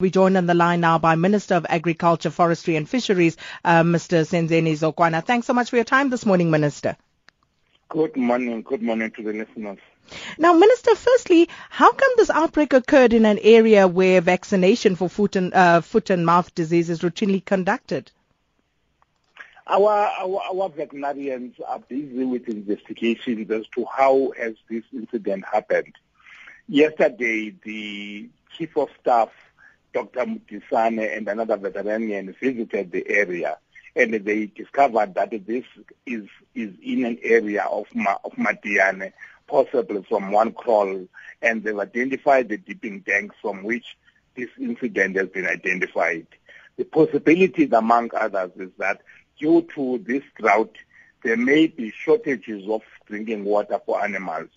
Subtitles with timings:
[0.00, 4.26] We joined on the line now by Minister of Agriculture, Forestry and Fisheries, uh, Mr.
[4.26, 5.24] Senzeni Zokwana.
[5.24, 6.96] Thanks so much for your time this morning, Minister.
[7.90, 8.62] Good morning.
[8.62, 9.78] Good morning to the listeners.
[10.36, 15.36] Now, Minister, firstly, how come this outbreak occurred in an area where vaccination for foot
[15.36, 18.10] and, uh, foot and mouth disease is routinely conducted?
[19.68, 25.94] Our, our, our veterinarians are busy with investigations as to how has this incident happened.
[26.66, 29.28] Yesterday, the chief of staff,
[29.94, 30.26] Dr.
[30.26, 33.56] Mutisane, and another veterinarian visited the area,
[33.94, 35.64] and they discovered that this
[36.04, 39.12] is is in an area of Ma, of Matiane,
[39.46, 41.06] possibly from one kraal,
[41.40, 43.96] and they've identified the dipping tanks from which
[44.34, 46.26] this incident has been identified.
[46.76, 49.00] The possibilities, among others, is that
[49.38, 50.74] due to this drought,
[51.22, 54.48] there may be shortages of drinking water for animals.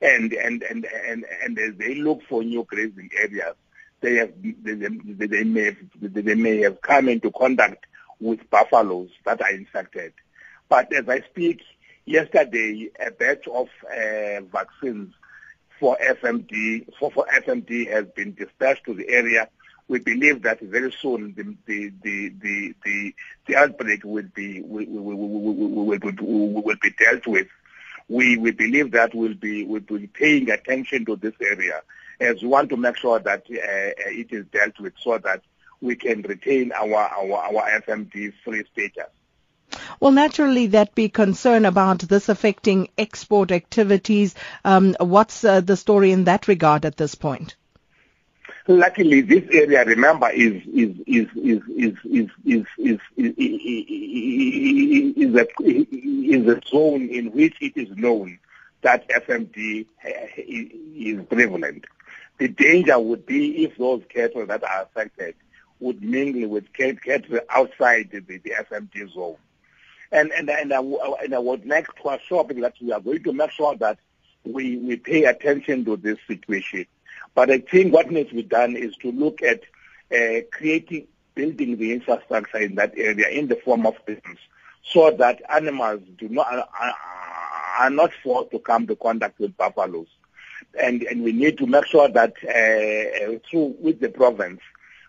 [0.00, 3.54] And, and, and, and, and as they look for new grazing areas,
[4.00, 7.86] they, have, they, they, they, may have, they may have come into contact
[8.20, 10.12] with buffaloes that are infected.
[10.68, 11.62] But as I speak,
[12.04, 15.14] yesterday a batch of uh, vaccines
[15.78, 19.48] for FMD for, for FMD has been dispatched to the area
[19.88, 23.14] we believe that very soon the the the the, the,
[23.46, 27.48] the outbreak will be will, will, will, will, will be dealt with.
[28.08, 31.82] We we believe that we'll be we'll be paying attention to this area
[32.20, 35.42] as we want to make sure that uh, it is dealt with so that
[35.80, 39.10] we can retain our our our FMD free status.
[40.00, 44.34] Well, naturally, that be concern about this affecting export activities.
[44.64, 47.56] Um, what's uh, the story in that regard at this point?
[48.66, 53.30] Luckily, this area, remember, is is is is is is is is, is,
[55.16, 58.38] is, a, is a zone in which it is known
[58.82, 59.86] that FMD
[60.36, 61.84] is prevalent.
[62.38, 65.34] The danger would be if those cattle that are affected
[65.80, 69.36] would mingle with cattle outside the, the FMD zone.
[70.10, 73.22] And and and I, and I would like to assure people that we are going
[73.24, 73.98] to make sure that
[74.44, 76.86] we, we pay attention to this situation
[77.38, 79.60] but I think what needs to be done is to look at
[80.12, 81.06] uh, creating,
[81.36, 84.38] building the infrastructure in that area in the form of business
[84.82, 86.94] so that animals do not are,
[87.78, 90.08] are not forced to come to contact with buffaloes.
[90.80, 94.60] And, and we need to make sure that uh, uh through with the province,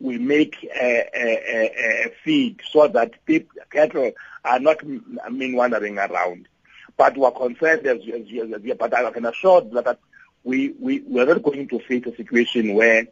[0.00, 4.12] we make a, a, a, feed so that people, cattle
[4.44, 4.78] are not
[5.24, 6.48] I mean wandering around.
[6.96, 9.98] But we're concerned as, as, as, but I can assure that
[10.42, 13.06] we, we, we are not going to face a situation where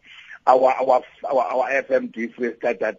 [0.46, 2.96] our, our, our, our FMD free status,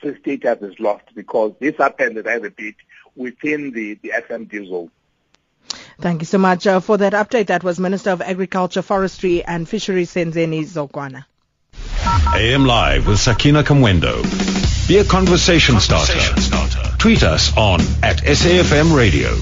[0.00, 2.76] free status is lost because this happened, I repeat,
[3.16, 4.90] within the, the FMD zone.
[6.00, 7.46] Thank you so much uh, for that update.
[7.46, 11.24] That was Minister of Agriculture, Forestry and Fisheries, Senzeni Zokwana.
[12.34, 14.22] AM Live with Sakina Kamwendo.
[14.88, 16.68] Be a conversation, conversation starter.
[16.68, 16.96] starter.
[16.98, 19.36] Tweet us on at SAFM Radio.